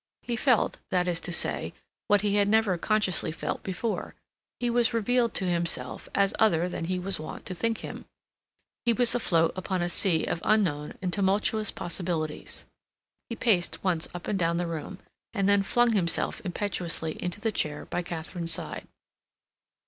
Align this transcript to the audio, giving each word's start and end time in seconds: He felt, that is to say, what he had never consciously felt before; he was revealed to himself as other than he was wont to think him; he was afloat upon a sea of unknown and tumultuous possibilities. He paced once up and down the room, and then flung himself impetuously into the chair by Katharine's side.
He 0.23 0.35
felt, 0.35 0.77
that 0.89 1.07
is 1.07 1.19
to 1.19 1.31
say, 1.31 1.75
what 2.07 2.21
he 2.23 2.37
had 2.37 2.47
never 2.47 2.75
consciously 2.75 3.31
felt 3.31 3.61
before; 3.61 4.15
he 4.59 4.67
was 4.67 4.95
revealed 4.95 5.35
to 5.35 5.45
himself 5.45 6.09
as 6.15 6.33
other 6.39 6.67
than 6.67 6.85
he 6.85 6.97
was 6.97 7.19
wont 7.19 7.45
to 7.45 7.53
think 7.53 7.81
him; 7.85 8.05
he 8.83 8.93
was 8.93 9.13
afloat 9.13 9.51
upon 9.55 9.83
a 9.83 9.89
sea 9.89 10.25
of 10.25 10.41
unknown 10.43 10.95
and 11.03 11.13
tumultuous 11.13 11.69
possibilities. 11.69 12.65
He 13.29 13.35
paced 13.35 13.83
once 13.83 14.07
up 14.11 14.27
and 14.27 14.39
down 14.39 14.57
the 14.57 14.65
room, 14.65 14.97
and 15.35 15.47
then 15.47 15.61
flung 15.61 15.93
himself 15.93 16.41
impetuously 16.43 17.11
into 17.21 17.39
the 17.39 17.51
chair 17.51 17.85
by 17.85 18.01
Katharine's 18.01 18.51
side. 18.51 18.87